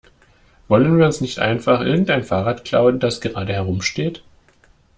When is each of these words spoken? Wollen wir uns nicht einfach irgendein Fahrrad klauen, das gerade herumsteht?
Wollen 0.67 0.97
wir 0.97 1.05
uns 1.05 1.21
nicht 1.21 1.37
einfach 1.37 1.81
irgendein 1.81 2.23
Fahrrad 2.23 2.65
klauen, 2.65 2.99
das 2.99 3.21
gerade 3.21 3.53
herumsteht? 3.53 4.23